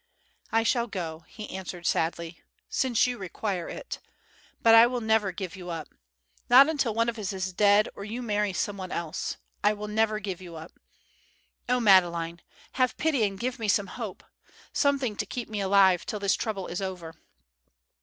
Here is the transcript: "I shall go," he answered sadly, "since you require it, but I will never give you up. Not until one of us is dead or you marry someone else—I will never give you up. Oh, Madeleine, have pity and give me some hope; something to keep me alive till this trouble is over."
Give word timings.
"I 0.51 0.63
shall 0.63 0.87
go," 0.87 1.25
he 1.27 1.47
answered 1.55 1.85
sadly, 1.85 2.41
"since 2.67 3.05
you 3.05 3.19
require 3.19 3.69
it, 3.69 3.99
but 4.63 4.73
I 4.73 4.87
will 4.87 4.99
never 4.99 5.31
give 5.31 5.55
you 5.55 5.69
up. 5.69 5.89
Not 6.49 6.67
until 6.67 6.95
one 6.95 7.07
of 7.07 7.19
us 7.19 7.31
is 7.33 7.53
dead 7.53 7.87
or 7.93 8.03
you 8.03 8.23
marry 8.23 8.51
someone 8.51 8.91
else—I 8.91 9.73
will 9.73 9.87
never 9.87 10.17
give 10.19 10.41
you 10.41 10.55
up. 10.55 10.71
Oh, 11.69 11.79
Madeleine, 11.79 12.41
have 12.71 12.97
pity 12.97 13.23
and 13.25 13.39
give 13.39 13.59
me 13.59 13.67
some 13.67 13.85
hope; 13.93 14.23
something 14.73 15.15
to 15.17 15.25
keep 15.27 15.47
me 15.49 15.61
alive 15.61 16.03
till 16.07 16.19
this 16.19 16.33
trouble 16.33 16.65
is 16.65 16.81
over." 16.81 17.13